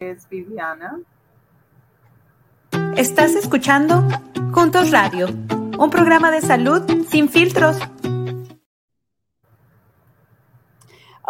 [0.00, 0.98] es Viviana.
[2.96, 4.02] Estás escuchando
[4.50, 5.28] Juntos Radio,
[5.78, 7.76] un programa de salud sin filtros.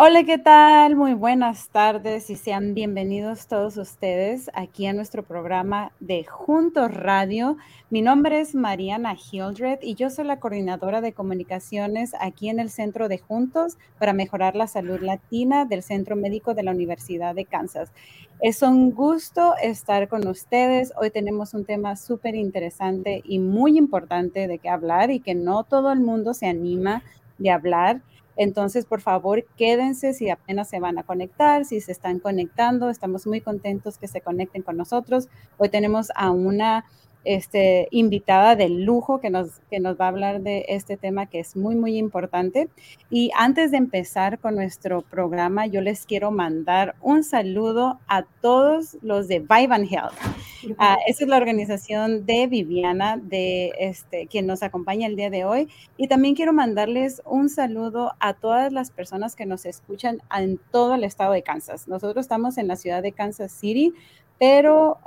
[0.02, 0.96] Hola, ¿qué tal?
[0.96, 7.58] Muy buenas tardes y sean bienvenidos todos ustedes aquí a nuestro programa de Juntos Radio.
[7.90, 12.70] Mi nombre es Mariana Hildred y yo soy la coordinadora de comunicaciones aquí en el
[12.70, 17.44] Centro de Juntos para mejorar la salud latina del Centro Médico de la Universidad de
[17.44, 17.92] Kansas.
[18.40, 20.94] Es un gusto estar con ustedes.
[20.98, 25.64] Hoy tenemos un tema súper interesante y muy importante de qué hablar y que no
[25.64, 27.02] todo el mundo se anima
[27.36, 28.00] de hablar.
[28.36, 32.90] Entonces, por favor, quédense si apenas se van a conectar, si se están conectando.
[32.90, 35.28] Estamos muy contentos que se conecten con nosotros.
[35.58, 36.84] Hoy tenemos a una
[37.24, 41.40] este, invitada de lujo que nos, que nos va a hablar de este tema que
[41.40, 42.68] es muy, muy importante.
[43.10, 48.96] Y antes de empezar con nuestro programa, yo les quiero mandar un saludo a todos
[49.02, 50.14] los de Vivan Health.
[50.62, 55.44] Uh, esa es la organización de Viviana, de este, quien nos acompaña el día de
[55.44, 55.68] hoy.
[55.96, 60.94] Y también quiero mandarles un saludo a todas las personas que nos escuchan en todo
[60.94, 61.88] el estado de Kansas.
[61.88, 63.94] Nosotros estamos en la ciudad de Kansas City,
[64.40, 64.98] pero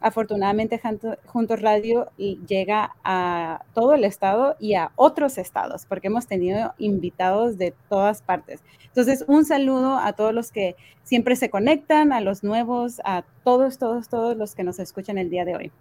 [0.00, 0.80] afortunadamente
[1.26, 7.58] Juntos Radio llega a todo el estado y a otros estados, porque hemos tenido invitados
[7.58, 8.62] de todas partes.
[8.86, 13.76] Entonces, un saludo a todos los que siempre se conectan, a los nuevos, a todos,
[13.76, 15.72] todos, todos los que nos escuchan el día de hoy.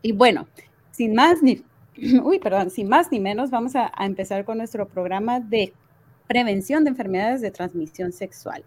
[0.00, 0.48] Y bueno,
[0.92, 1.62] sin más ni,
[2.22, 5.74] uy, perdón, sin más ni menos, vamos a, a empezar con nuestro programa de
[6.26, 8.64] prevención de enfermedades de transmisión sexual.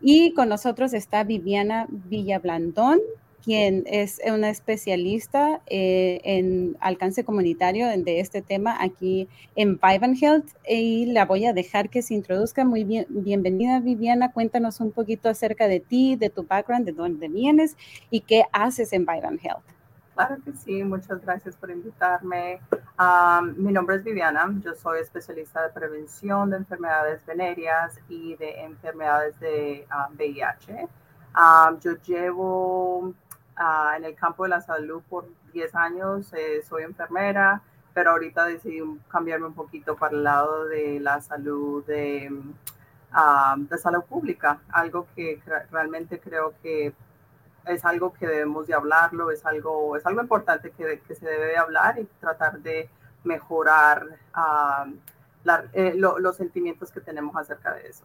[0.00, 3.00] Y con nosotros está Viviana Villablandón,
[3.42, 10.48] quien es una especialista eh, en alcance comunitario de este tema aquí en Vivan Health
[10.68, 12.64] y la voy a dejar que se introduzca.
[12.64, 17.28] Muy bien, bienvenida Viviana, cuéntanos un poquito acerca de ti, de tu background, de dónde
[17.28, 17.76] vienes
[18.10, 19.79] y qué haces en Vivan Health.
[20.14, 22.60] Claro que sí, muchas gracias por invitarme.
[23.56, 29.38] mi nombre es Viviana, yo soy especialista de prevención de enfermedades venéreas y de enfermedades
[29.40, 29.86] de
[30.16, 30.88] VIH.
[31.80, 33.14] yo llevo
[33.56, 37.62] ah, en el campo de la salud por 10 años, eh, soy enfermera,
[37.94, 42.30] pero ahorita decidí cambiarme un poquito para el lado de la salud de,
[43.56, 45.40] de salud pública, algo que
[45.70, 46.92] realmente creo que
[47.66, 51.46] es algo que debemos de hablarlo, es algo, es algo importante que, que se debe
[51.46, 52.88] de hablar y tratar de
[53.24, 54.86] mejorar ah,
[55.72, 58.04] eh, los sentimientos que tenemos acerca de eso.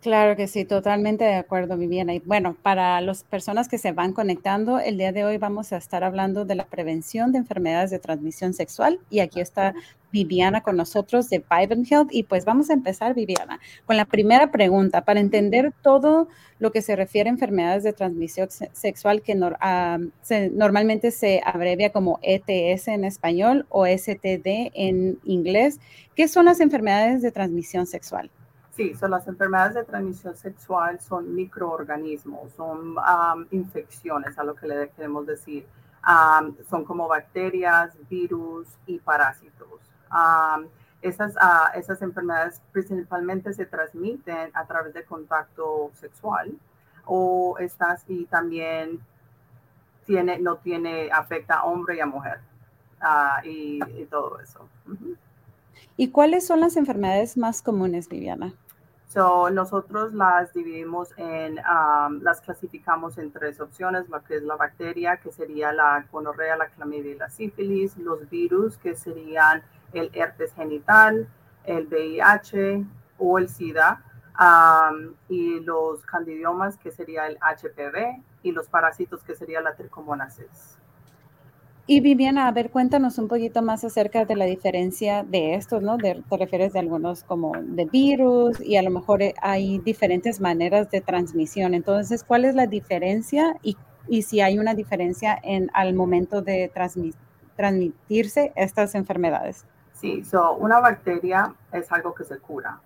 [0.00, 2.14] Claro que sí, totalmente de acuerdo, Viviana.
[2.14, 5.76] Y bueno, para las personas que se van conectando, el día de hoy vamos a
[5.76, 9.00] estar hablando de la prevención de enfermedades de transmisión sexual.
[9.10, 9.74] Y aquí está
[10.12, 12.08] Viviana con nosotros de Vivant Health.
[12.10, 15.04] Y pues vamos a empezar, Viviana, con la primera pregunta.
[15.04, 21.40] Para entender todo lo que se refiere a enfermedades de transmisión sexual, que normalmente se
[21.44, 25.80] abrevia como ETS en español o STD en inglés,
[26.14, 28.30] ¿qué son las enfermedades de transmisión sexual?
[28.78, 32.94] Sí, son las enfermedades de transmisión sexual son microorganismos, son
[33.50, 35.66] infecciones, a lo que le queremos decir.
[36.70, 39.80] son como bacterias, virus y parásitos.
[41.02, 46.52] Esas, uh, esas enfermedades principalmente se transmiten a través de contacto sexual
[47.04, 49.00] o estas y también
[50.06, 52.40] tiene, no tiene, afecta a hombre y a mujer
[53.02, 54.66] uh, y, y, todo eso.
[55.96, 58.54] ¿Y cuáles son las enfermedades más comunes, Viviana?
[59.08, 64.56] So, nosotros las dividimos en, um, las clasificamos en tres opciones, lo que es la
[64.56, 70.10] bacteria, que sería la gonorrea, la clamidia y la sífilis, los virus, que serían el
[70.14, 71.28] herpes genital,
[71.64, 72.84] el VIH
[73.18, 74.02] o el SIDA,
[75.28, 80.78] y los candidiomas, que sería el HPV, y los parásitos, que sería la tricomonasis.
[81.90, 85.96] Y Viviana, a ver, cuéntanos un poquito más acerca de la diferencia de estos, ¿no?
[85.96, 90.90] te refieres de algunos como de virus y a lo mejor eh, hay diferentes maneras
[90.90, 91.72] de transmisión.
[91.72, 96.70] Entonces, ¿cuál es la diferencia y, y si hay una diferencia en al momento de
[97.56, 99.64] transmitirse estas enfermedades?
[100.00, 102.78] Sí, so, una bacteria es algo que se cura.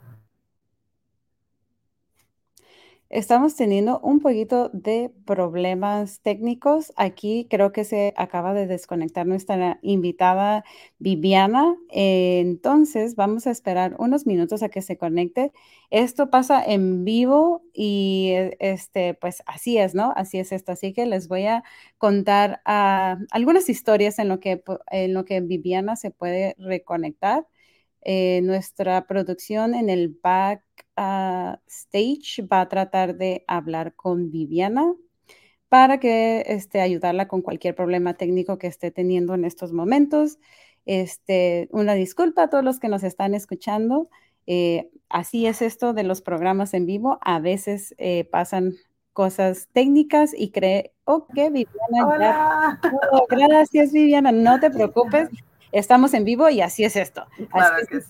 [3.12, 6.94] Estamos teniendo un poquito de problemas técnicos.
[6.97, 10.64] Aquí creo que se acaba de desconectar nuestra invitada
[10.99, 11.76] Viviana.
[11.91, 15.53] entonces, vamos a esperar unos minutos a que se conecte.
[15.91, 20.15] Esto pasa en vivo y eh, este, pues así es, ¿no?
[20.17, 20.73] Así es esto.
[20.73, 21.65] Así que les voy a
[21.99, 27.47] contar ah, algunas historias en lo, que, en lo que Viviana se puede reconectar.
[28.05, 30.65] Eh, nuestra producción en el back
[30.97, 34.94] stage va a tratar de hablar con Viviana.
[35.69, 40.39] para que este, ayudarla con cualquier problema técnico que esté teniendo en estos momentos.
[40.85, 44.11] Este, una disculpa a todos los que nos están escuchando.
[44.47, 47.19] Eh, así es esto de los programas en vivo.
[47.23, 48.75] A veces eh, pasan
[49.12, 52.06] cosas técnicas y creo que Viviana.
[52.06, 52.81] Hola.
[53.12, 54.33] Oh, gracias, Viviana.
[54.33, 55.29] No te preocupes.
[55.73, 57.25] Estamos en vivo y así es esto.
[57.50, 58.00] Claro que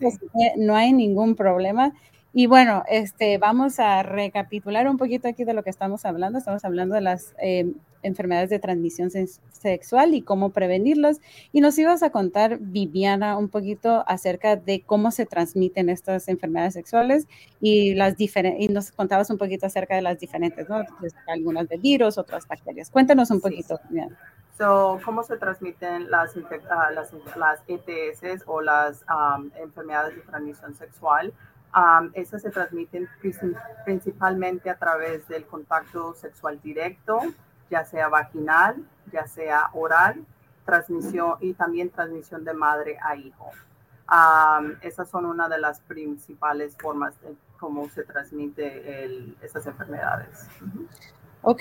[0.57, 1.93] No hay ningún problema.
[2.35, 6.39] Y bueno, este, vamos a recapitular un poquito aquí de lo que estamos hablando.
[6.39, 7.71] Estamos hablando de las eh,
[8.03, 11.21] enfermedades de transmisión sexual y cómo prevenirlas.
[11.53, 16.73] Y nos ibas a contar, Viviana, un poquito acerca de cómo se transmiten estas enfermedades
[16.73, 17.29] sexuales
[17.61, 20.83] y las y nos contabas un poquito acerca de las diferentes, ¿no?
[21.01, 22.91] Pues, algunas de virus, otras bacterias.
[22.91, 24.19] Cuéntanos un Sí, poquito, Viviana.
[24.57, 26.35] So, ¿Cómo se transmiten las,
[26.71, 31.33] ah, las, las ETS o las am, enfermedades de transmisión sexual?
[31.73, 37.21] Am, esas se transmiten princi- principalmente a través del contacto sexual directo,
[37.71, 38.77] ya sea vaginal,
[39.11, 40.25] ya sea oral,
[40.67, 43.51] transmisión y también transmisión de madre a hijo.
[44.83, 50.47] Esas son una de las principales formas de cómo se transmite el- esas enfermedades.
[51.45, 51.61] Ok,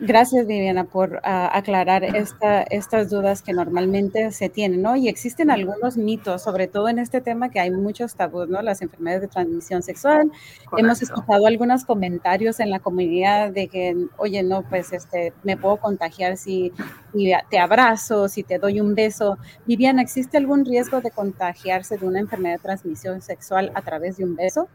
[0.00, 4.94] gracias Viviana por ah, aclarar esta, estas dudas que normalmente se tienen, ¿no?
[4.94, 8.60] Y existen algunos mitos, sobre todo en este tema que hay muchos tabús, ¿no?
[8.60, 10.30] Las enfermedades de transmisión sexual.
[10.76, 15.78] Hemos escuchado algunos comentarios en la comunidad de que, oye, no, pues este, me puedo
[15.78, 16.70] contagiar si,
[17.14, 19.38] si te abrazo, si te doy un beso.
[19.64, 24.24] Viviana, ¿existe algún riesgo de contagiarse de una enfermedad de transmisión sexual a través de
[24.24, 24.68] un beso?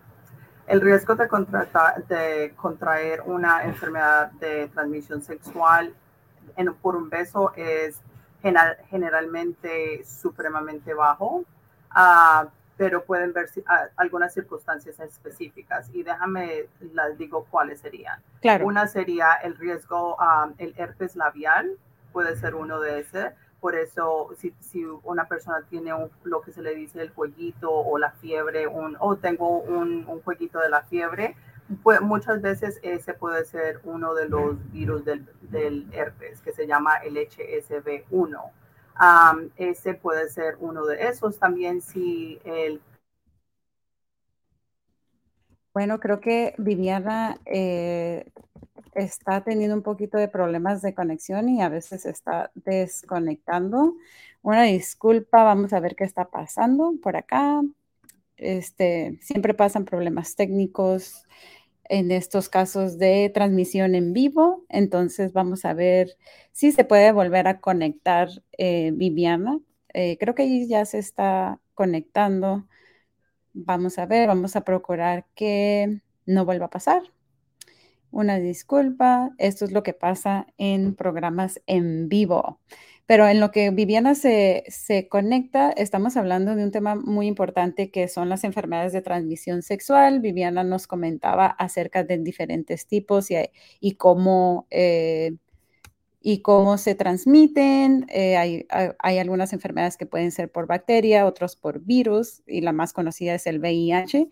[0.67, 1.27] El riesgo de,
[2.55, 5.93] contraer una enfermedad de transmisión sexual
[6.57, 8.01] en- por un beso es
[8.41, 11.43] general- generalmente supremamente bajo,
[11.89, 15.89] ah, pero pueden ver si- ah, algunas circunstancias específicas.
[15.93, 18.21] Y déjame, las digo cuáles serían.
[18.41, 18.65] Claro.
[18.67, 21.71] Una sería el riesgo, um, el herpes labial,
[22.11, 23.33] puede ser uno de ese.
[23.59, 25.91] Por eso, si, una persona tiene
[26.23, 30.69] lo que se le dice el jueguito o la fiebre, o tengo un, jueguito de
[30.69, 31.35] la fiebre,
[31.83, 36.67] pues muchas veces ese puede ser uno de los virus del, del herpes, que se
[36.67, 38.51] llama el HSV1.
[38.99, 41.37] Um, ese puede ser uno de esos.
[41.37, 42.81] También si el
[45.77, 48.25] Bueno, creo que Viviana eh,
[48.93, 53.95] está teniendo un poquito de problemas de conexión y a veces está desconectando.
[54.41, 57.61] Una disculpa, vamos a ver qué está pasando por acá.
[58.37, 61.25] Este, siempre pasan problemas técnicos
[61.89, 64.65] en estos casos de transmisión en vivo.
[64.69, 66.17] Entonces vamos a ver
[66.51, 69.59] si se puede volver a conectar eh, Viviana.
[69.93, 72.67] Eh, creo que ya se está conectando.
[73.53, 77.03] Vamos a ver, vamos a procurar que no vuelva a pasar.
[78.11, 82.59] Una disculpa, esto es lo que pasa en programas en vivo.
[83.05, 87.89] Pero en lo que Viviana se, se conecta, estamos hablando de un tema muy importante
[87.89, 90.19] que son las enfermedades de transmisión sexual.
[90.19, 93.35] Viviana nos comentaba acerca de diferentes tipos y,
[93.79, 95.37] y cómo, eh,
[96.21, 98.05] y cómo se transmiten.
[98.09, 102.59] Eh, hay, hay, hay, algunas enfermedades que pueden ser por bacteria, otros por virus, y
[102.59, 104.27] la más conocida es el VIH.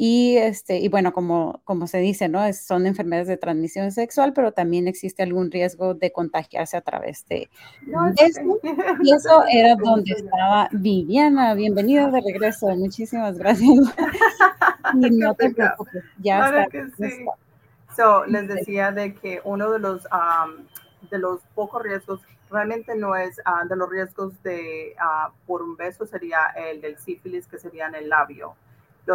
[0.00, 2.44] Y, este, y bueno, como, como se dice, ¿no?
[2.44, 7.26] Es, son enfermedades de transmisión sexual, pero también existe algún riesgo de contagiarse a través
[7.26, 7.50] de
[7.84, 8.40] No, eso.
[9.02, 11.52] Y eso era donde estaba Viviana.
[11.54, 12.68] Bienvenida de regreso.
[12.76, 13.68] Muchísimas gracias.
[14.94, 16.70] Y no te preocupes, ya Claro está.
[16.70, 17.24] que sí.
[17.96, 20.64] So, les decía de que uno de los, um,
[21.10, 22.20] de los pocos riesgos,
[22.52, 26.96] realmente no es uh, de los riesgos de uh, por un beso, sería el del
[26.98, 28.54] sífilis, que sería en el labio.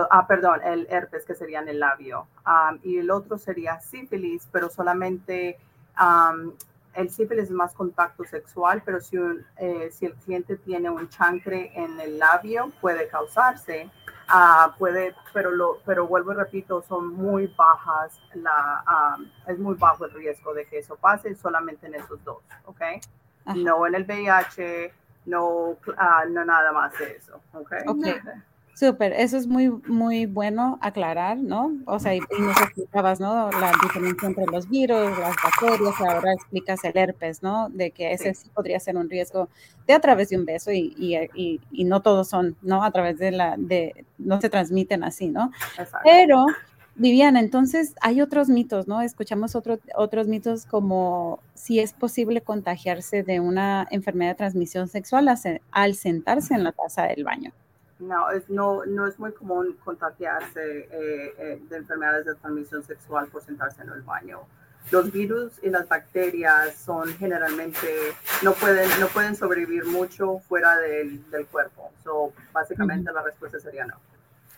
[0.09, 2.27] Ah, perdón, el herpes, que sería en el labio.
[2.45, 5.57] Um, y el otro sería sífilis, pero solamente
[5.99, 6.53] um,
[6.93, 11.09] el sífilis es más contacto sexual, pero si, un, eh, si el cliente tiene un
[11.09, 13.89] chancre en el labio, puede causarse.
[14.29, 19.75] Uh, puede, pero, lo, pero vuelvo y repito, son muy bajas, la, um, es muy
[19.75, 22.81] bajo el riesgo de que eso pase solamente en esos dos, ¿ok?
[23.45, 23.57] Ajá.
[23.57, 24.93] No en el VIH,
[25.25, 25.77] no, uh,
[26.29, 27.73] no nada más de eso, ¿ok?
[27.85, 28.15] okay.
[28.75, 31.77] Súper, eso es muy, muy bueno aclarar, ¿no?
[31.85, 33.51] O sea, y, y, nos explicabas, ¿no?
[33.51, 37.69] La diferencia entre los virus, las bacterias, y ahora explicas el herpes, ¿no?
[37.69, 39.47] De que ese sí, sí podría ser un riesgo
[39.85, 42.83] de a través de un beso y, y, y, no todos son, ¿no?
[42.83, 45.51] A través de la, de, no se transmiten así, ¿no?
[45.77, 45.99] Exacto.
[46.03, 46.45] Pero,
[46.95, 49.03] Viviana, entonces hay otros mitos, ¿no?
[49.03, 55.29] Escuchamos otro, otros mitos como si es posible contagiarse de una enfermedad de transmisión sexual
[55.71, 57.51] al sentarse en la taza del baño.
[57.99, 63.27] No, es, no, no es muy común contagiarse eh, eh, de enfermedades de transmisión sexual
[63.27, 64.39] por sentarse en el baño.
[64.91, 67.87] los virus y las bacterias son generalmente,
[68.41, 71.91] no pueden, no pueden sobrevivir mucho fuera del, del cuerpo.
[72.03, 73.95] So, básicamente la respuesta sería no.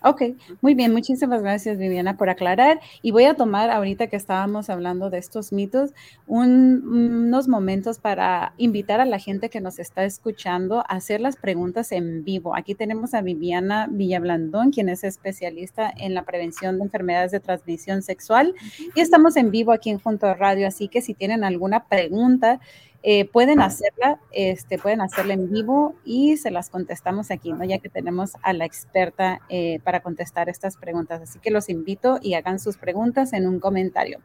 [0.08, 0.22] Ok,
[0.62, 2.80] muy bien, muchísimas gracias Viviana por aclarar.
[3.02, 5.96] Y voy a tomar ahorita que estábamos hablando de estos mitos
[6.28, 11.92] unos momentos para invitar a la gente que nos está escuchando a hacer las preguntas
[11.92, 12.56] en vivo.
[12.56, 18.04] Aquí tenemos a Viviana Villablandón, quien es especialista en la prevención de enfermedades de transmisión
[18.04, 18.54] sexual.
[18.94, 22.60] Y estamos en vivo aquí en Junto a Radio, así que si tienen alguna pregunta,
[23.08, 27.64] eh, pueden hacerla, este, pueden hacerla en vivo y se las contestamos aquí, ¿no?
[27.64, 31.22] Ya que tenemos a la experta eh, para contestar estas preguntas.
[31.22, 34.22] Así que los invito y hagan sus preguntas en un comentario.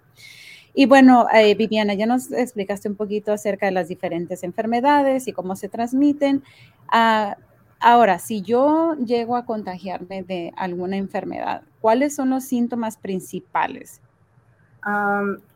[0.72, 5.34] Y bueno, eh, Viviana, ya nos explicaste un poquito acerca de las diferentes enfermedades y
[5.34, 6.42] cómo se transmiten.
[6.88, 7.36] Ah,
[7.80, 14.00] ahora, si yo llego a contagiarme de alguna enfermedad, ¿cuáles son los síntomas principales?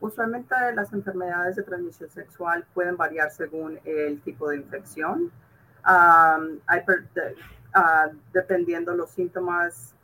[0.01, 5.31] Usualmente las enfermedades de transmisión sexual pueden variar según el tipo de infección.
[5.85, 9.95] hay, uh, dependiendo los síntomas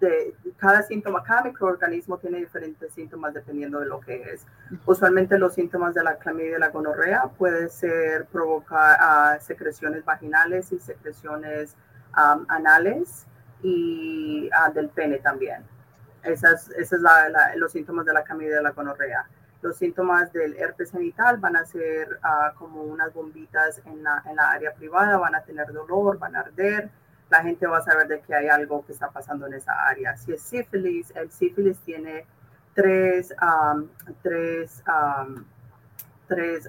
[0.00, 4.46] de cada síntoma, cada microorganismo tiene diferentes síntomas dependiendo de lo que es.
[4.86, 10.72] Usualmente los síntomas de la clamidia y la gonorrea pueden ser provocar ah, secreciones vaginales
[10.72, 11.76] y secreciones
[12.12, 13.26] anales
[13.62, 15.62] y ah, del pene también.
[16.22, 17.00] Esos son
[17.56, 19.26] los síntomas de la camida de la gonorrea.
[19.62, 24.36] Los síntomas del herpes genital van a ser ah, como unas bombitas en la, en
[24.36, 26.88] la, área privada, van a tener dolor, van a arder.
[27.28, 30.16] La gente va a saber de que hay algo que está pasando en esa área.
[30.16, 32.26] Si es sífilis, el sífilis tiene
[32.74, 33.34] tres,
[34.22, 34.82] tres,
[36.26, 36.68] tres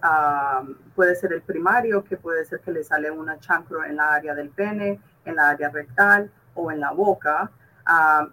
[0.94, 4.36] puede ser el primario, que puede ser que le sale una chancro en la área
[4.36, 7.52] del pene, en la área rectal o en la boca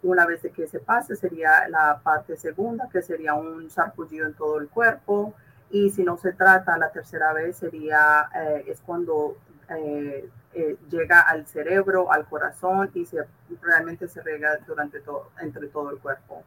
[0.02, 4.34] una vez de que se pase sería la parte segunda, que sería un sarpullido en
[4.34, 5.34] todo el cuerpo.
[5.70, 9.36] Y si no se trata, la tercera vez sería, eh, es cuando
[9.68, 13.18] eh, eh, llega al cerebro, al corazón y se,
[13.60, 16.42] realmente se rega durante todo, entre todo el cuerpo.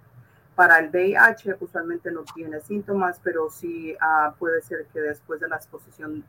[0.55, 5.47] Para el VIH usualmente no tiene síntomas, pero sí ah, puede ser que después de
[5.47, 6.23] la exposición,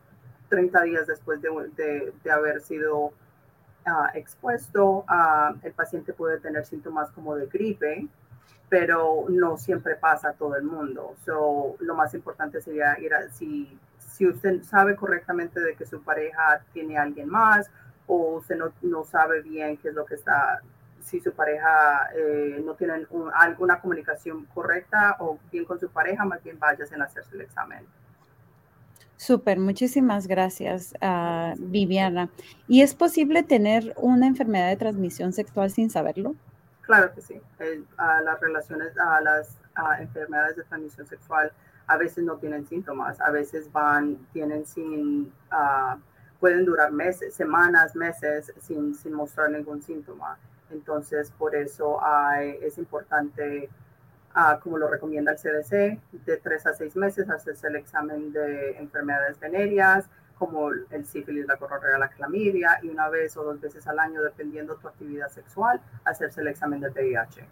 [0.48, 3.12] 30 días después de, de, de haber sido
[4.14, 5.04] expuesto,
[5.62, 8.06] el paciente puede tener síntomas como de gripe,
[8.68, 11.14] pero no siempre pasa a todo el mundo.
[11.24, 16.02] So, lo más importante sería ir a, si, si usted sabe correctamente de que su
[16.02, 17.70] pareja tiene alguien más
[18.06, 20.62] o usted no, no sabe bien qué es lo que está,
[21.02, 26.42] si su pareja eh, no tiene alguna comunicación correcta o bien con su pareja, más
[26.42, 27.86] bien váyase a hacerse el examen.
[29.22, 32.28] Súper, muchísimas gracias, uh, Viviana.
[32.66, 36.34] ¿Y es posible tener una enfermedad de transmisión sexual sin saberlo?
[36.80, 37.40] Claro que sí.
[37.98, 39.60] a las relaciones, a las
[40.00, 41.52] enfermedades de transmisión sexual
[41.86, 46.00] a veces no tienen síntomas, a veces van, tienen sin, uh,
[46.40, 50.36] pueden durar meses, semanas, meses sin, sin mostrar ningún síntoma.
[50.72, 52.00] Entonces, por eso
[52.60, 53.70] es importante
[54.62, 59.38] como lo recomienda el CDC, de tres a seis meses hacerse el examen de enfermedades
[59.38, 60.06] venéreas,
[60.38, 64.22] como el sífilis, la gonorrea, la clamidia, y una vez o dos veces al año,
[64.22, 67.44] dependiendo tu actividad sexual, hacerse el examen de VIH.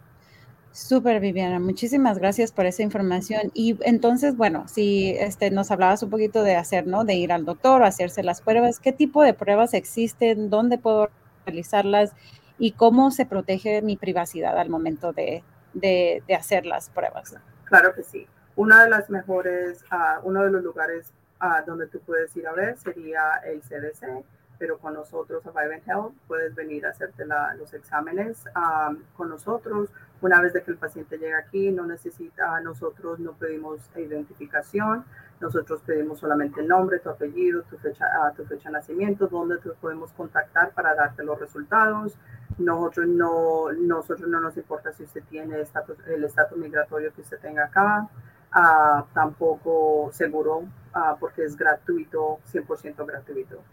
[0.73, 3.51] Súper, Viviana, muchísimas gracias por esa información.
[3.53, 7.03] Y entonces, bueno, si este, nos hablabas un poquito de hacer, ¿no?
[7.03, 10.49] De ir al doctor, hacerse las pruebas, ¿qué tipo de pruebas existen?
[10.49, 11.09] ¿Dónde puedo
[11.45, 12.13] realizarlas?
[12.57, 17.35] ¿Y cómo se protege mi privacidad al momento de, de, hacer las pruebas.
[17.65, 18.27] Claro que sí.
[18.55, 22.53] Una de las mejores, uh, uno de los lugares uh, donde tú puedes ir a
[22.53, 24.23] ver sería el CDC,
[24.61, 27.25] pero con nosotros a Vivant Health puedes venir a hacerte
[27.57, 29.89] los exámenes um, con nosotros.
[30.21, 35.03] Una vez de que el paciente llega aquí, no necesita, nosotros no pedimos identificación,
[35.39, 39.57] nosotros pedimos solamente el nombre, tu apellido, tu fecha, uh, tu fecha de nacimiento, donde
[39.57, 42.15] te podemos contactar para darte los resultados.
[42.59, 47.65] Nosotros no, nosotros no nos importa si usted tiene el estatus migratorio que usted tenga
[47.65, 48.07] acá,
[48.51, 53.63] ah, tampoco seguro, ah, porque es gratuito, 100% gratuito.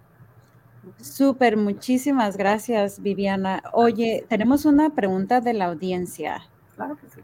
[0.96, 3.62] Súper, muchísimas gracias, Viviana.
[3.72, 6.42] Oye, tenemos una pregunta de la audiencia.
[6.76, 7.20] Claro que sí.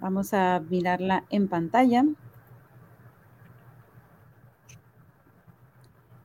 [0.00, 2.04] Vamos a mirarla en pantalla.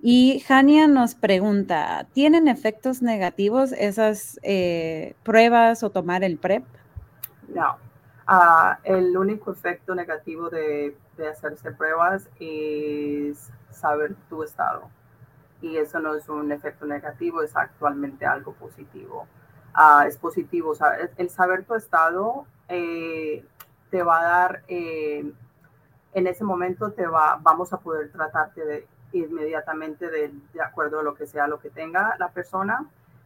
[0.08, 6.64] Y Jania nos pregunta, ¿tienen efectos negativos esas eh, pruebas o tomar el PrEP?
[7.48, 7.78] No.
[8.28, 10.96] Ah, el único efecto negativo de,
[11.28, 14.90] hacerse pruebas es saber tu estado.
[15.62, 19.28] Y eso no es un efecto negativo, es actualmente algo positivo.
[19.74, 20.74] Ah, es positivo.
[21.18, 23.46] el saber tu estado eh,
[23.90, 25.32] te va a dar, eh,
[26.14, 31.04] en ese momento te va, vamos a poder tratarte de, inmediatamente de, de acuerdo a
[31.04, 32.86] lo que sea lo que tenga la persona.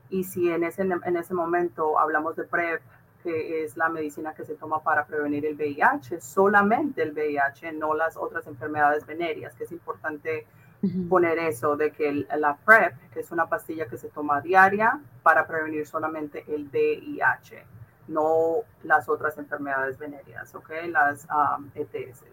[0.09, 2.81] Y si en ese, en ese momento hablamos de PrEP,
[3.23, 7.93] que es la medicina que se toma para prevenir el VIH, solamente el VIH, no
[7.93, 10.47] las otras enfermedades venéreas, que es importante
[11.09, 15.85] poner eso de que la PrEP es una pastilla que se toma diaria para prevenir
[15.85, 17.63] solamente el VIH,
[18.07, 20.69] no las otras enfermedades venéreas, ¿ok?
[20.87, 22.23] Las um, ETS.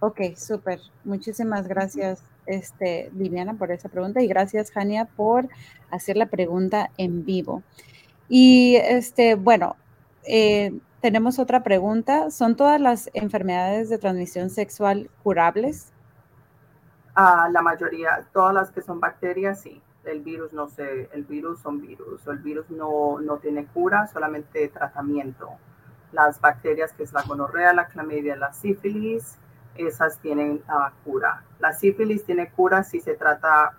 [0.00, 0.80] Ok, súper.
[1.04, 5.48] Muchísimas gracias, este, Viviana, por esa pregunta y gracias, Jania, por
[5.90, 7.62] hacer la pregunta en vivo.
[8.28, 9.76] Y este, bueno,
[10.26, 12.30] eh, tenemos otra pregunta.
[12.30, 15.92] ¿Son todas las enfermedades de transmisión sexual curables?
[17.16, 19.82] La mayoría, todas las que son bacterias, sí.
[20.04, 22.26] El virus no sé, el virus son virus.
[22.26, 25.50] El virus no, no tiene cura, solamente tratamiento.
[26.12, 29.38] Las bacterias que es la gonorrea, la clamidia, la sífilis,
[29.74, 31.42] esas tienen uh, cura.
[31.58, 33.72] La sífilis tiene cura si se trata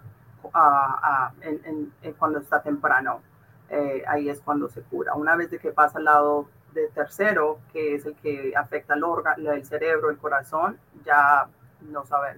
[0.44, 3.22] uh, en, cuando está temprano.
[3.70, 5.14] Eh, ahí es cuando se cura.
[5.16, 9.04] Una vez de que pasa al lado de tercero, que es el que afecta el
[9.04, 11.48] órgano, el cerebro, el corazón, ya
[11.82, 12.38] no sabe,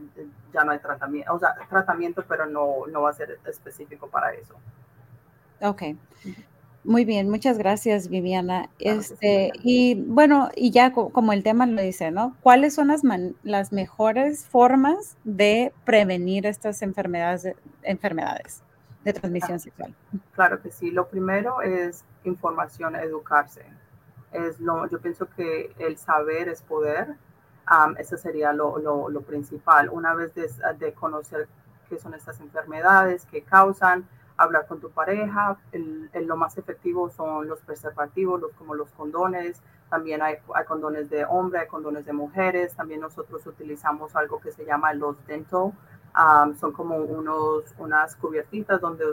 [0.54, 4.34] ya no hay tratamiento, o sea, tratamiento, pero no, no va a ser específico para
[4.34, 4.56] eso.
[5.62, 5.84] Ok.
[6.84, 8.70] Muy bien, muchas gracias, Viviana.
[8.80, 12.36] este, y bueno, y ya como el tema lo dice, ¿no?
[12.42, 13.02] ¿Cuáles son las,
[13.44, 18.64] las mejores formas de prevenir estas enfermedades, de, enfermedades
[19.04, 19.96] de transmisión ah, sexual?
[20.34, 20.90] Claro que sí.
[20.90, 23.66] Lo primero es información, educarse.
[24.32, 27.16] Es lo, yo pienso que el saber es poder
[27.98, 29.90] eso sería lo, lo, principal.
[29.90, 31.48] Una vez de, conocer
[31.88, 34.08] qué son estas enfermedades, qué causan,
[34.38, 35.58] hablar con tu pareja.
[35.72, 39.62] El, lo más efectivo son los preservativos, los, como los condones.
[39.90, 42.76] También hay, hay, condones de hombre, hay condones de mujeres.
[42.76, 45.74] También nosotros utilizamos algo que se llama los dental.
[46.60, 49.06] son como unos, unas cubiertitas donde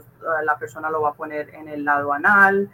[0.45, 2.71] la persona lo va a poner en el lado anal,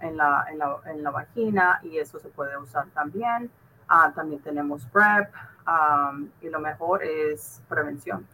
[0.00, 3.50] en, la, en, la, en la vagina y eso se puede usar también.
[3.88, 5.32] Ah, también tenemos PrEP
[6.42, 8.26] y lo mejor es prevención.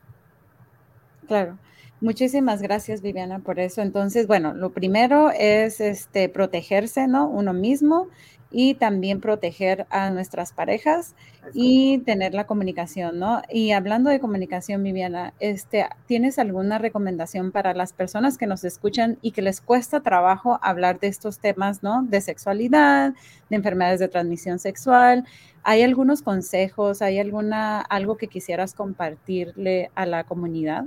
[1.27, 1.57] Claro.
[2.05, 3.81] Muchísimas gracias, Viviana, por eso.
[3.81, 7.27] Entonces, bueno, lo primero es este, protegerse, ¿no?
[7.27, 8.09] Uno mismo
[8.51, 11.15] y también proteger a nuestras parejas
[11.55, 13.41] y tener la comunicación, ¿no?
[13.49, 19.17] Y hablando de comunicación, Viviana, este, ¿tienes alguna recomendación para las personas que nos escuchan
[19.23, 22.03] y que les cuesta trabajo hablar de estos temas, ¿no?
[22.03, 23.15] De sexualidad,
[23.49, 25.25] de enfermedades de transmisión sexual.
[25.63, 30.85] ¿Hay algunos consejos, hay alguna algo que quisieras compartirle a la comunidad?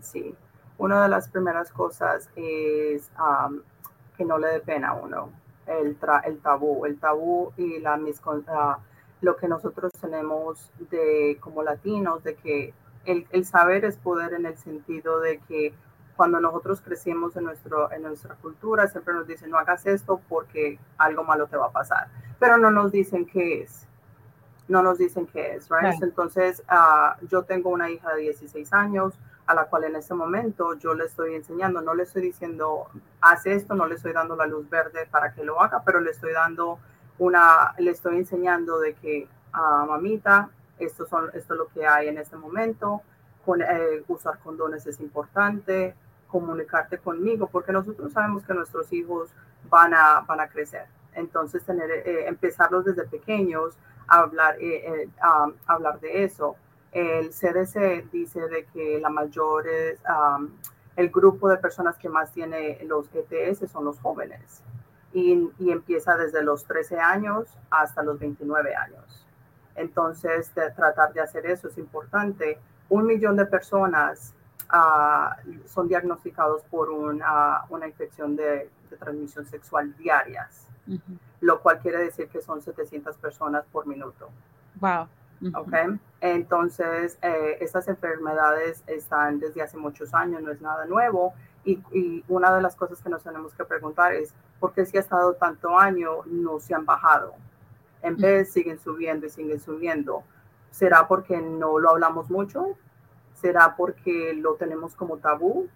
[0.00, 0.34] Sí,
[0.78, 3.10] una de las primeras cosas es
[4.16, 5.30] que no le dé pena a uno
[5.68, 7.98] el, el tabú, el tabú y la
[9.20, 12.72] lo que nosotros tenemos de como latinos, de que
[13.04, 15.74] el, el, saber es poder en el sentido de que
[16.16, 20.78] cuando nosotros crecimos en, nuestro, en nuestra cultura, siempre nos dicen, no hagas esto porque
[20.98, 23.86] algo malo te va a pasar, pero no nos dicen qué es,
[24.68, 26.00] no nos dicen qué es, right?
[26.02, 29.14] Entonces, uh, yo tengo una hija de 16 años,
[29.48, 32.86] a la cual en este momento yo le estoy enseñando, no le estoy diciendo,
[33.22, 36.10] haz esto, no le estoy dando la luz verde para que lo haga, pero le
[36.10, 36.78] estoy dando
[37.18, 42.08] una, le estoy enseñando de que, a mamita, esto, son, esto es lo que hay
[42.08, 43.00] en este momento,
[43.46, 45.94] con, eh, usar condones es importante,
[46.26, 49.30] comunicarte conmigo, porque nosotros sabemos que nuestros hijos
[49.70, 50.84] van a, van a crecer.
[51.14, 56.56] Entonces, tener, eh, empezarlos desde pequeños hablar, eh, a hablar de eso
[56.92, 59.66] el CDC dice de que la mayor
[60.96, 64.62] el grupo de personas que más tiene los ETS son los jóvenes
[65.12, 69.26] y, empieza desde los 13 años hasta los 29 años.
[69.74, 72.58] Entonces, tratar de hacer eso es importante.
[72.88, 74.34] Un millón de personas
[74.70, 80.66] ah, son diagnosticados por una, una infección de, transmisión sexual diarias,
[81.42, 84.30] lo cual quiere decir que son 700 personas por minuto.
[84.80, 85.06] Wow.
[85.54, 85.98] Okay.
[86.20, 91.32] Entonces, eh, estas enfermedades están desde hace muchos años, no es nada nuevo.
[91.64, 94.96] Y, y, una de las cosas que nos tenemos que preguntar es, ¿por qué si
[94.96, 97.34] ha estado tanto año no se han bajado?
[98.02, 100.24] En vez siguen subiendo y siguen subiendo.
[100.70, 102.76] ¿Será porque no lo hablamos mucho?
[103.34, 105.68] ¿Será porque lo tenemos como tabú?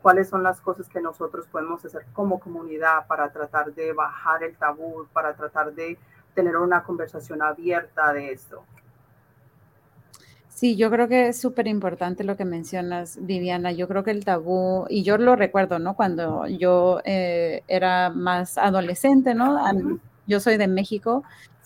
[0.00, 4.56] ¿Cuáles son las cosas que nosotros podemos hacer como comunidad para tratar de bajar el
[4.56, 5.98] tabú, para tratar de
[6.34, 8.64] tener una conversación abierta de esto?
[10.54, 13.72] Sí, yo creo que es súper importante lo que mencionas, Viviana.
[13.72, 15.94] Yo creo que el tabú, y yo lo recuerdo, ¿no?
[15.96, 19.58] Cuando yo eh, era más adolescente, ¿no?
[20.26, 21.24] Yo soy de México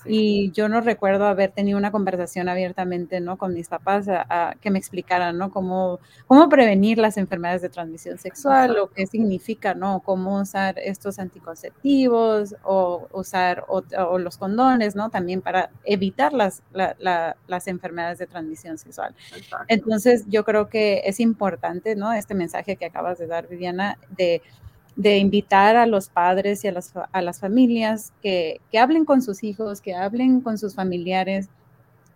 [0.09, 3.37] Y yo no recuerdo haber tenido una conversación abiertamente, ¿no?
[3.37, 5.51] Con mis papás a, que me explicaran, ¿no?
[5.51, 10.01] Cómo, cómo prevenir las enfermedades de transmisión sexual, lo que significa, ¿no?
[10.01, 15.11] Cómo usar estos anticonceptivos o usar o, los condones, ¿no?
[15.11, 19.15] También para evitar las, las enfermedades de transmisión sexual.
[19.69, 22.13] Entonces, yo creo que es importante, ¿no?
[22.13, 24.43] Este mensaje que acabas de dar, Viviana, de
[24.97, 29.21] de invitar a los padres y a las, a las familias que, que, hablen con
[29.21, 31.51] sus hijos, que hablen con sus familiares,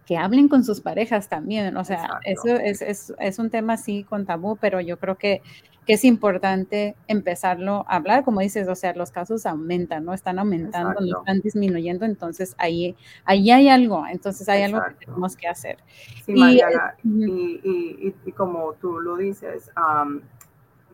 [0.07, 1.77] que hablen con sus parejas también.
[1.77, 5.43] O sea, eso es, es, es, un tema así con tabú, pero yo creo que,
[5.87, 8.25] que, es importante empezarlo a hablar.
[8.25, 10.15] Como dices, o sea, los casos aumentan, ¿no?
[10.15, 15.37] Están aumentando, no están disminuyendo, entonces ahí, ahí hay algo, entonces hay algo que tenemos
[15.37, 15.79] que hacer.
[16.25, 16.61] Sí, y,
[17.05, 19.71] y, y, y, como tú lo dices,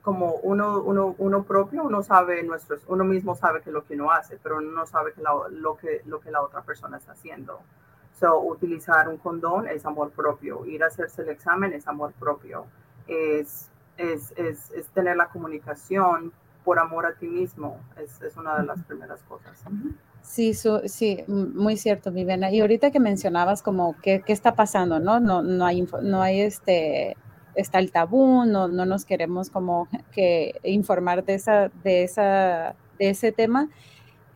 [0.07, 4.13] como uno, uno, uno propio, uno sabe nuestros, uno mismo sabe que lo que uno
[4.13, 7.59] hace, pero uno no sabe que lo, que, lo que la otra persona está haciendo.
[8.21, 12.67] So, utilizar un condón es amor propio, ir a hacerse el examen es amor propio,
[13.09, 16.33] es, es, es, es tener la comunicación
[16.65, 19.61] por amor a ti mismo, es, es una de las primeras cosas.
[20.23, 22.53] Sí, sí, muy cierto, Viviana.
[22.53, 25.19] Y ahorita que mencionabas como qué, qué está pasando, ¿no?
[25.19, 27.17] No, no hay, no hay este,
[27.57, 33.11] está el tabú, no, no nos queremos como que informar de, esa, de, esa, de
[33.11, 33.69] ese tema.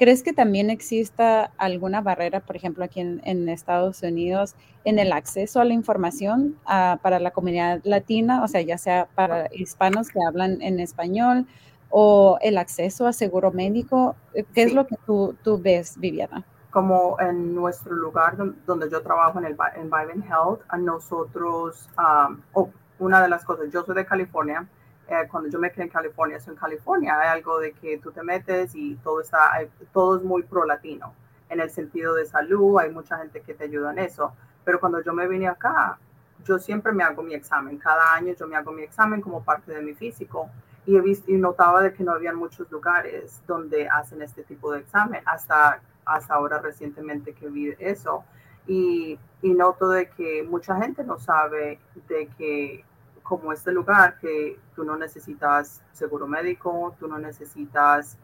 [0.01, 4.55] ¿Crees que también exista alguna barrera, por ejemplo, aquí en, Estados Unidos,
[4.85, 9.51] en el acceso a la información para la comunidad latina, o sea, ya sea para
[9.53, 11.47] hispanos que hablan en español
[11.91, 14.17] o el acceso a seguro médico?
[14.55, 16.47] ¿Qué es lo que tú, tú, ves, Viviana?
[16.71, 23.21] Como en nuestro lugar donde yo trabajo en el en Health, a nosotros, um, una
[23.21, 24.67] de las cosas, yo soy de California,
[25.09, 28.13] eh, cuando yo me quedé en California, soy en California, hay algo de que tú
[28.13, 29.53] te metes y todo está,
[29.93, 31.13] todo es muy pro latino,
[31.49, 34.33] en el sentido de salud, hay mucha gente que te ayuda en eso,
[34.65, 35.99] pero cuando yo me vine acá,
[36.45, 39.73] yo siempre me hago mi examen, cada año yo me hago mi examen como parte
[39.73, 40.49] de mi físico
[40.87, 44.73] y he visto y notaba de que no había muchos lugares donde hacen este tipo
[44.73, 48.25] de examen, hasta, hasta ahora recientemente que vi eso.
[48.67, 52.85] Y, y noto de que mucha gente no sabe de que
[53.31, 58.19] como este lugar que tú no necesitas seguro médico, tú no necesitas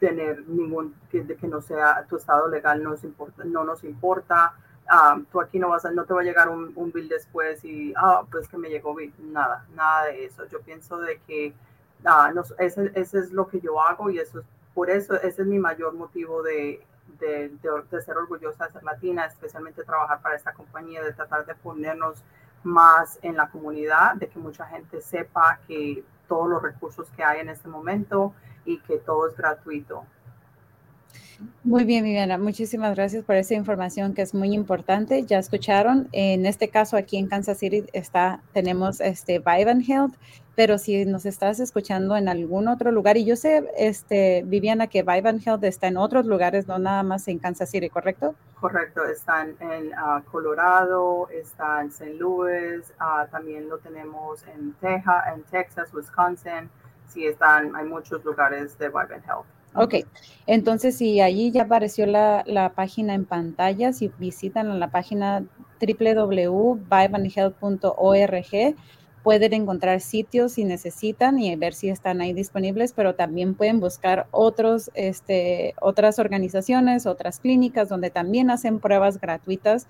[0.00, 3.44] tener ningún, que, que, no sea tu estado legal, no importa.
[3.44, 4.54] No nos importa.
[5.30, 7.92] tú aquí no vas a, no te va a llegar un, un bill después y,
[7.94, 9.12] ah, pues que me llegó bill.
[9.18, 10.46] Nada, nada de eso.
[10.46, 11.52] Yo pienso de que
[12.06, 15.46] ah, ese, ese, es lo que yo hago y eso es, por eso ese es
[15.46, 16.82] mi mayor motivo de,
[17.20, 21.44] de, de, de ser orgullosa de ser latina, especialmente trabajar para esta compañía, de tratar
[21.44, 22.24] de ponernos
[22.64, 27.40] más en la comunidad, de que mucha gente sepa que todos los recursos que hay
[27.40, 28.32] en este momento
[28.64, 30.04] y que todo es gratuito.
[31.64, 35.24] Muy bien, Viviana, muchísimas gracias por esa información que es muy importante.
[35.24, 40.14] Ya escucharon, en este caso aquí en Kansas City está, tenemos este Vivant Health,
[40.54, 45.02] pero si nos estás escuchando en algún otro lugar, y yo sé, este, Viviana, que
[45.02, 48.34] Vivant Health está en otros lugares, no nada más en Kansas City, ¿correcto?
[48.60, 52.14] Correcto, están en ah, Colorado, está en St.
[52.14, 56.68] Louis, ah, también lo tenemos en Texas, en Texas, Wisconsin,
[57.08, 59.61] sí están, hay muchos lugares de Vivant Health.
[59.74, 59.94] Ok,
[60.46, 65.46] entonces si allí ya apareció la, la página en pantalla, si visitan la página
[65.80, 68.76] www.vivanthealth.org,
[69.22, 74.26] pueden encontrar sitios si necesitan y ver si están ahí disponibles, pero también pueden buscar
[74.30, 79.86] otros, este, otras organizaciones, otras clínicas donde también hacen pruebas gratuitas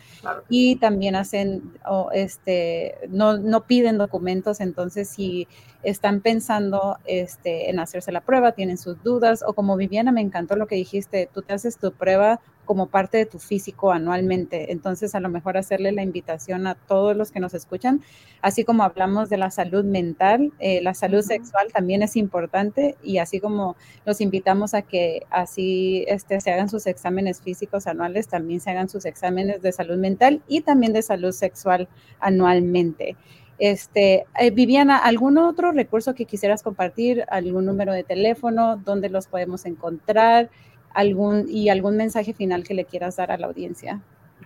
[0.49, 1.73] y también hacen,
[2.12, 5.49] este, no, no piden documentos, entonces si
[5.83, 10.57] están pensando este, en hacerse la prueba, tienen sus dudas, o como Viviana, me encantó
[10.57, 14.72] lo que dijiste, tú te haces tu prueba como parte de tu físico anualmente.
[14.72, 18.03] Entonces, a lo mejor hacerle la invitación a todos los que nos escuchan,
[18.40, 23.18] así como hablamos de la salud mental, eh, la salud sexual también es importante y
[23.18, 28.61] así como los invitamos a que así este, se hagan sus exámenes físicos anuales, también
[28.61, 31.88] se hagan sus exámenes de salud mental y también de salud sexual
[32.20, 33.16] anualmente.
[33.59, 37.25] Este, eh, Viviana, ¿algún otro recurso que quisieras compartir?
[37.29, 38.77] ¿Algún número de teléfono?
[38.77, 40.51] ¿Dónde los podemos encontrar?
[40.95, 44.01] Algún, y algún mensaje final que le quieras dar a la audiencia.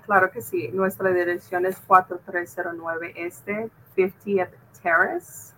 [0.05, 0.69] Claro que sí.
[0.73, 4.51] Nuestra dirección es 4309 Este 50th
[4.83, 5.57] Terrace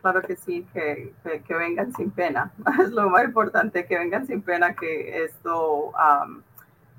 [0.00, 1.12] Claro que sí, que,
[1.46, 2.52] que, vengan sin pena.
[2.82, 5.92] Es lo más importante, que vengan sin pena, que esto,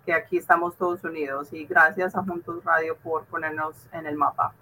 [0.06, 1.52] que aquí estamos todos unidos.
[1.52, 4.54] Y gracias a Juntos Radio por ponernos en el mapa.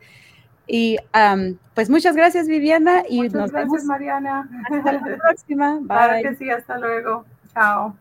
[0.66, 0.96] Y
[1.74, 3.04] pues muchas gracias, Viviana.
[3.08, 4.50] Y muchas nos gracias, Mariana.
[4.68, 5.76] Hasta la próxima.
[5.76, 5.86] Bye.
[5.86, 7.24] Claro que sí, hasta luego.
[7.54, 7.96] Chao.